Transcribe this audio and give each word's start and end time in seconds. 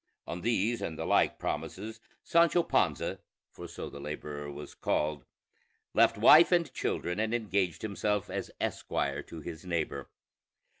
On 0.25 0.41
these 0.41 0.81
and 0.81 0.97
the 0.97 1.05
like 1.05 1.37
promises 1.37 1.99
Sancho 2.23 2.63
Panza 2.63 3.19
(for 3.51 3.67
so 3.67 3.87
the 3.87 3.99
laborer 3.99 4.51
was 4.51 4.73
called) 4.73 5.25
left 5.93 6.17
wife 6.17 6.51
and 6.51 6.73
children, 6.73 7.19
and 7.19 7.35
engaged 7.35 7.83
himself 7.83 8.27
as 8.27 8.49
esquire 8.59 9.21
to 9.21 9.41
his 9.41 9.63
neighbor. 9.63 10.09